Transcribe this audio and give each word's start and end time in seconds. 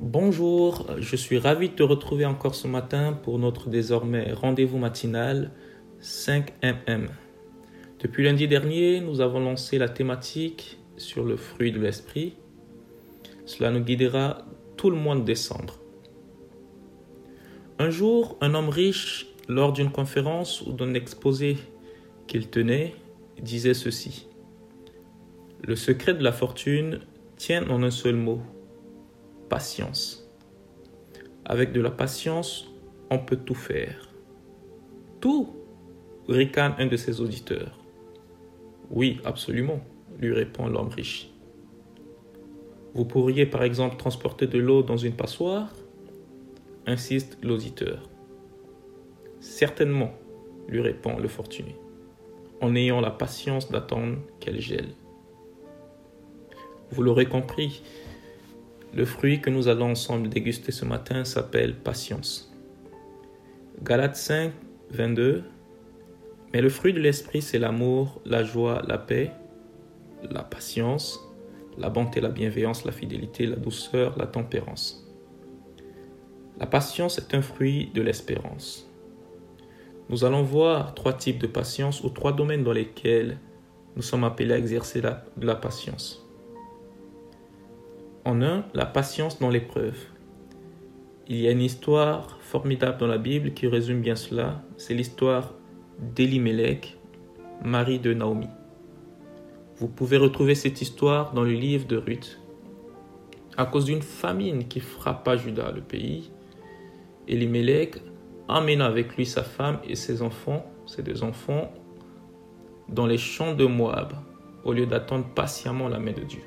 Bonjour, 0.00 0.86
je 0.98 1.16
suis 1.16 1.38
ravi 1.38 1.70
de 1.70 1.74
te 1.74 1.82
retrouver 1.82 2.24
encore 2.24 2.54
ce 2.54 2.68
matin 2.68 3.18
pour 3.20 3.40
notre 3.40 3.68
désormais 3.68 4.32
rendez-vous 4.32 4.78
matinal 4.78 5.50
5MM. 6.00 7.08
Depuis 7.98 8.22
lundi 8.22 8.46
dernier, 8.46 9.00
nous 9.00 9.20
avons 9.20 9.40
lancé 9.40 9.76
la 9.76 9.88
thématique 9.88 10.78
sur 10.96 11.24
le 11.24 11.36
fruit 11.36 11.72
de 11.72 11.80
l'esprit. 11.80 12.36
Cela 13.44 13.72
nous 13.72 13.80
guidera 13.80 14.46
tout 14.76 14.88
le 14.88 14.96
mois 14.96 15.16
de 15.16 15.22
décembre. 15.22 15.80
Un 17.80 17.90
jour, 17.90 18.38
un 18.40 18.54
homme 18.54 18.68
riche, 18.68 19.26
lors 19.48 19.72
d'une 19.72 19.90
conférence 19.90 20.60
ou 20.60 20.74
d'un 20.74 20.94
exposé 20.94 21.56
qu'il 22.28 22.48
tenait, 22.50 22.94
disait 23.42 23.74
ceci. 23.74 24.28
Le 25.64 25.74
secret 25.74 26.14
de 26.14 26.22
la 26.22 26.30
fortune 26.30 27.00
tient 27.36 27.68
en 27.68 27.82
un 27.82 27.90
seul 27.90 28.14
mot, 28.14 28.40
patience. 29.48 30.28
Avec 31.44 31.72
de 31.72 31.80
la 31.80 31.90
patience, 31.90 32.68
on 33.10 33.18
peut 33.18 33.36
tout 33.36 33.54
faire. 33.54 34.08
Tout 35.20 35.54
ricane 36.28 36.74
un 36.78 36.86
de 36.86 36.96
ses 36.96 37.20
auditeurs. 37.20 37.78
Oui, 38.90 39.20
absolument, 39.24 39.80
lui 40.18 40.32
répond 40.32 40.66
l'homme 40.66 40.88
riche. 40.88 41.30
Vous 42.94 43.04
pourriez 43.04 43.46
par 43.46 43.62
exemple 43.62 43.96
transporter 43.96 44.46
de 44.46 44.58
l'eau 44.58 44.82
dans 44.82 44.96
une 44.96 45.14
passoire? 45.14 45.72
Insiste 46.86 47.38
l'auditeur. 47.42 48.08
Certainement, 49.40 50.12
lui 50.68 50.80
répond 50.80 51.18
le 51.18 51.28
fortuné, 51.28 51.76
en 52.60 52.74
ayant 52.74 53.00
la 53.00 53.10
patience 53.10 53.70
d'attendre 53.70 54.16
qu'elle 54.40 54.60
gèle. 54.60 54.90
Vous 56.90 57.02
l'aurez 57.02 57.26
compris, 57.26 57.82
le 58.98 59.04
fruit 59.04 59.40
que 59.40 59.48
nous 59.48 59.68
allons 59.68 59.92
ensemble 59.92 60.28
déguster 60.28 60.72
ce 60.72 60.84
matin 60.84 61.24
s'appelle 61.24 61.76
patience. 61.76 62.52
Galates 63.80 64.16
5, 64.16 64.50
22. 64.90 65.44
Mais 66.52 66.60
le 66.60 66.68
fruit 66.68 66.92
de 66.92 66.98
l'esprit, 66.98 67.40
c'est 67.40 67.60
l'amour, 67.60 68.20
la 68.24 68.42
joie, 68.42 68.82
la 68.88 68.98
paix, 68.98 69.30
la 70.28 70.42
patience, 70.42 71.20
la 71.78 71.90
bonté, 71.90 72.20
la 72.20 72.30
bienveillance, 72.30 72.84
la 72.84 72.90
fidélité, 72.90 73.46
la 73.46 73.54
douceur, 73.54 74.18
la 74.18 74.26
tempérance. 74.26 75.08
La 76.58 76.66
patience 76.66 77.18
est 77.18 77.36
un 77.36 77.42
fruit 77.42 77.92
de 77.94 78.02
l'espérance. 78.02 78.90
Nous 80.08 80.24
allons 80.24 80.42
voir 80.42 80.96
trois 80.96 81.12
types 81.12 81.38
de 81.38 81.46
patience 81.46 82.02
ou 82.02 82.08
trois 82.08 82.32
domaines 82.32 82.64
dans 82.64 82.72
lesquels 82.72 83.38
nous 83.94 84.02
sommes 84.02 84.24
appelés 84.24 84.54
à 84.54 84.58
exercer 84.58 85.00
la, 85.00 85.24
la 85.40 85.54
patience. 85.54 86.27
En 88.28 88.42
un, 88.42 88.62
la 88.74 88.84
patience 88.84 89.38
dans 89.38 89.48
l'épreuve. 89.48 89.96
Il 91.28 91.36
y 91.36 91.48
a 91.48 91.50
une 91.50 91.62
histoire 91.62 92.38
formidable 92.42 92.98
dans 92.98 93.06
la 93.06 93.16
Bible 93.16 93.54
qui 93.54 93.66
résume 93.66 94.02
bien 94.02 94.16
cela. 94.16 94.62
C'est 94.76 94.92
l'histoire 94.92 95.54
d'Elimelech, 95.98 96.98
mari 97.64 97.98
de 97.98 98.12
Naomi. 98.12 98.48
Vous 99.76 99.88
pouvez 99.88 100.18
retrouver 100.18 100.54
cette 100.54 100.82
histoire 100.82 101.32
dans 101.32 101.42
le 101.42 101.52
livre 101.52 101.86
de 101.86 101.96
Ruth. 101.96 102.38
À 103.56 103.64
cause 103.64 103.86
d'une 103.86 104.02
famine 104.02 104.68
qui 104.68 104.80
frappa 104.80 105.38
Juda, 105.38 105.72
le 105.72 105.80
pays, 105.80 106.30
Elimelech 107.28 107.96
emmena 108.46 108.84
avec 108.84 109.16
lui 109.16 109.24
sa 109.24 109.42
femme 109.42 109.78
et 109.88 109.96
ses 109.96 110.20
enfants, 110.20 110.66
ses 110.84 111.02
deux 111.02 111.22
enfants, 111.22 111.72
dans 112.90 113.06
les 113.06 113.16
champs 113.16 113.54
de 113.54 113.64
Moab, 113.64 114.12
au 114.64 114.74
lieu 114.74 114.84
d'attendre 114.84 115.24
patiemment 115.34 115.88
la 115.88 115.98
main 115.98 116.12
de 116.12 116.24
Dieu. 116.24 116.42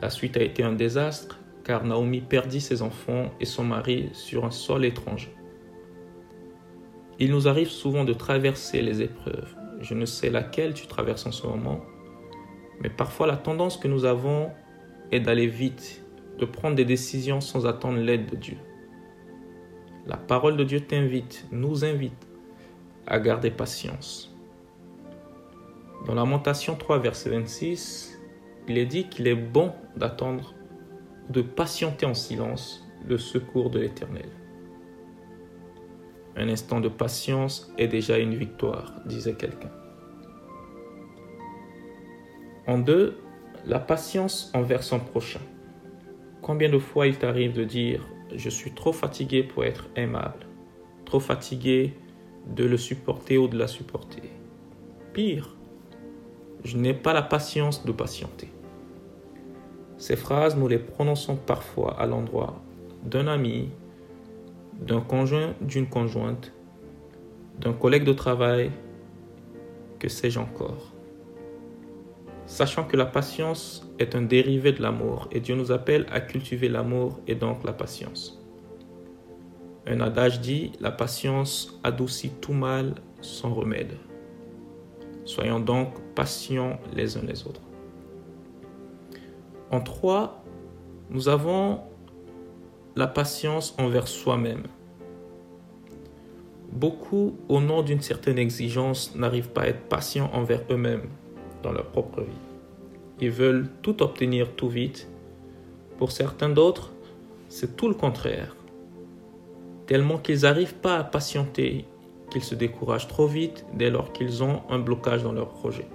La 0.00 0.10
suite 0.10 0.36
a 0.36 0.42
été 0.42 0.62
un 0.62 0.72
désastre 0.72 1.38
car 1.64 1.84
Naomi 1.84 2.20
perdit 2.20 2.60
ses 2.60 2.82
enfants 2.82 3.30
et 3.40 3.44
son 3.44 3.64
mari 3.64 4.10
sur 4.12 4.44
un 4.44 4.50
sol 4.50 4.84
étranger. 4.84 5.34
Il 7.18 7.30
nous 7.30 7.48
arrive 7.48 7.68
souvent 7.68 8.04
de 8.04 8.14
traverser 8.14 8.80
les 8.80 9.02
épreuves. 9.02 9.54
Je 9.80 9.94
ne 9.94 10.06
sais 10.06 10.30
laquelle 10.30 10.74
tu 10.74 10.86
traverses 10.86 11.26
en 11.26 11.32
ce 11.32 11.46
moment, 11.46 11.80
mais 12.80 12.88
parfois 12.88 13.26
la 13.26 13.36
tendance 13.36 13.76
que 13.76 13.88
nous 13.88 14.04
avons 14.04 14.50
est 15.12 15.20
d'aller 15.20 15.46
vite, 15.46 16.02
de 16.38 16.44
prendre 16.44 16.76
des 16.76 16.84
décisions 16.84 17.40
sans 17.40 17.66
attendre 17.66 17.98
l'aide 17.98 18.30
de 18.30 18.36
Dieu. 18.36 18.56
La 20.06 20.16
parole 20.16 20.56
de 20.56 20.64
Dieu 20.64 20.80
t'invite, 20.80 21.46
nous 21.52 21.84
invite 21.84 22.26
à 23.06 23.20
garder 23.20 23.50
patience. 23.50 24.34
Dans 26.06 26.14
Lamentation 26.14 26.74
3, 26.74 26.98
verset 26.98 27.30
26, 27.30 28.19
il 28.68 28.78
est 28.78 28.86
dit 28.86 29.08
qu'il 29.08 29.26
est 29.26 29.34
bon 29.34 29.72
d'attendre, 29.96 30.54
de 31.28 31.42
patienter 31.42 32.06
en 32.06 32.14
silence 32.14 32.86
le 33.06 33.18
secours 33.18 33.70
de 33.70 33.80
l'Éternel. 33.80 34.28
Un 36.36 36.48
instant 36.48 36.80
de 36.80 36.88
patience 36.88 37.72
est 37.78 37.88
déjà 37.88 38.18
une 38.18 38.34
victoire, 38.34 38.94
disait 39.06 39.34
quelqu'un. 39.34 39.70
En 42.66 42.78
deux, 42.78 43.18
la 43.66 43.80
patience 43.80 44.50
envers 44.54 44.82
son 44.82 45.00
prochain. 45.00 45.40
Combien 46.40 46.70
de 46.70 46.78
fois 46.78 47.06
il 47.06 47.18
t'arrive 47.18 47.52
de 47.52 47.64
dire 47.64 48.06
je 48.34 48.48
suis 48.48 48.72
trop 48.72 48.92
fatigué 48.92 49.42
pour 49.42 49.64
être 49.64 49.88
aimable, 49.96 50.46
trop 51.04 51.20
fatigué 51.20 51.94
de 52.46 52.64
le 52.64 52.76
supporter 52.76 53.38
ou 53.38 53.48
de 53.48 53.58
la 53.58 53.66
supporter. 53.66 54.30
Pire, 55.12 55.56
je 56.64 56.76
n'ai 56.76 56.94
pas 56.94 57.12
la 57.12 57.22
patience 57.22 57.84
de 57.84 57.92
patienter. 57.92 58.50
Ces 59.98 60.16
phrases, 60.16 60.56
nous 60.56 60.68
les 60.68 60.78
prononçons 60.78 61.36
parfois 61.36 61.98
à 62.00 62.06
l'endroit 62.06 62.62
d'un 63.04 63.26
ami, 63.26 63.70
d'un 64.80 65.00
conjoint, 65.00 65.54
d'une 65.60 65.88
conjointe, 65.88 66.52
d'un 67.58 67.72
collègue 67.72 68.04
de 68.04 68.12
travail, 68.12 68.70
que 69.98 70.08
sais-je 70.08 70.38
encore. 70.38 70.92
Sachant 72.46 72.84
que 72.84 72.96
la 72.96 73.06
patience 73.06 73.88
est 73.98 74.14
un 74.14 74.22
dérivé 74.22 74.72
de 74.72 74.82
l'amour 74.82 75.28
et 75.30 75.40
Dieu 75.40 75.54
nous 75.54 75.70
appelle 75.70 76.06
à 76.10 76.20
cultiver 76.20 76.68
l'amour 76.68 77.20
et 77.26 77.34
donc 77.34 77.64
la 77.64 77.72
patience. 77.72 78.42
Un 79.86 80.00
adage 80.00 80.40
dit, 80.40 80.72
la 80.80 80.90
patience 80.90 81.78
adoucit 81.84 82.30
tout 82.40 82.52
mal 82.52 82.94
sans 83.20 83.52
remède. 83.52 83.96
Soyons 85.24 85.60
donc 85.60 85.88
patients 86.14 86.78
les 86.94 87.16
uns 87.16 87.22
les 87.22 87.46
autres. 87.46 87.60
En 89.70 89.80
trois, 89.80 90.42
nous 91.10 91.28
avons 91.28 91.80
la 92.96 93.06
patience 93.06 93.74
envers 93.78 94.08
soi-même. 94.08 94.64
Beaucoup, 96.72 97.36
au 97.48 97.60
nom 97.60 97.82
d'une 97.82 98.00
certaine 98.00 98.38
exigence, 98.38 99.14
n'arrivent 99.14 99.50
pas 99.50 99.62
à 99.62 99.66
être 99.68 99.88
patients 99.88 100.30
envers 100.32 100.62
eux-mêmes 100.70 101.08
dans 101.62 101.72
leur 101.72 101.86
propre 101.86 102.22
vie. 102.22 102.28
Ils 103.20 103.30
veulent 103.30 103.68
tout 103.82 104.02
obtenir 104.02 104.54
tout 104.54 104.68
vite. 104.68 105.08
Pour 105.98 106.12
certains 106.12 106.48
d'autres, 106.48 106.92
c'est 107.48 107.76
tout 107.76 107.88
le 107.88 107.94
contraire. 107.94 108.56
Tellement 109.86 110.18
qu'ils 110.18 110.42
n'arrivent 110.42 110.76
pas 110.76 110.98
à 110.98 111.04
patienter, 111.04 111.84
qu'ils 112.30 112.44
se 112.44 112.54
découragent 112.54 113.08
trop 113.08 113.26
vite 113.26 113.66
dès 113.74 113.90
lors 113.90 114.12
qu'ils 114.12 114.42
ont 114.42 114.62
un 114.70 114.78
blocage 114.78 115.22
dans 115.22 115.32
leur 115.32 115.48
projet. 115.48 115.86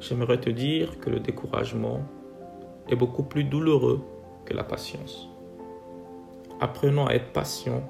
J'aimerais 0.00 0.40
te 0.40 0.50
dire 0.50 0.98
que 0.98 1.10
le 1.10 1.20
découragement 1.20 2.00
est 2.88 2.96
beaucoup 2.96 3.22
plus 3.22 3.44
douloureux 3.44 4.00
que 4.44 4.54
la 4.54 4.64
patience. 4.64 5.28
Apprenons 6.60 7.06
à 7.06 7.14
être 7.14 7.32
patient, 7.32 7.88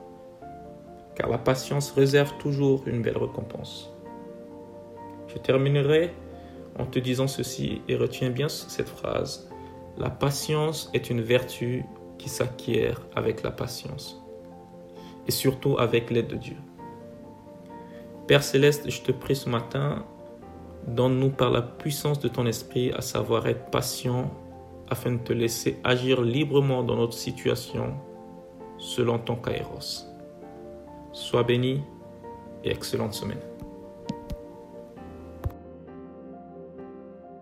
car 1.15 1.28
la 1.28 1.38
patience 1.38 1.91
réserve 1.93 2.33
toujours 2.38 2.83
une 2.87 3.03
belle 3.03 3.19
récompense. 3.19 3.93
Je 5.28 5.39
terminerai 5.39 6.12
en 6.78 6.87
te 6.87 6.99
disant 6.99 7.27
ceci 7.27 7.83
et 7.89 7.97
retiens 7.97 8.31
bien 8.31 8.49
cette 8.49 8.89
phrase. 8.89 9.50
La 9.99 10.10
patience 10.10 10.91
est 10.94 11.10
une 11.10 11.21
vertu 11.21 11.84
qui 12.19 12.28
s'acquiert 12.28 13.01
avec 13.15 13.42
la 13.42 13.51
patience 13.51 14.22
et 15.27 15.30
surtout 15.30 15.78
avec 15.78 16.10
l'aide 16.10 16.28
de 16.28 16.36
Dieu. 16.36 16.57
Père 18.27 18.42
céleste, 18.42 18.89
je 18.89 19.03
te 19.03 19.13
prie 19.13 19.34
ce 19.34 19.48
matin, 19.48 20.04
donne-nous 20.86 21.30
par 21.30 21.51
la 21.51 21.63
puissance 21.63 22.21
de 22.21 22.28
ton 22.28 22.47
esprit 22.47 22.92
à 22.92 23.01
savoir 23.01 23.47
être 23.47 23.71
patient 23.71 24.30
afin 24.89 25.13
de 25.13 25.19
te 25.19 25.33
laisser 25.33 25.78
agir 25.84 26.22
librement 26.22 26.83
dans 26.83 26.97
notre 26.97 27.15
situation 27.15 27.95
selon 28.78 29.19
ton 29.19 29.36
kairos. 29.36 30.07
Sois 31.13 31.42
béni 31.42 31.83
et 32.65 32.71
excellente 32.71 33.15
semaine. 33.15 33.52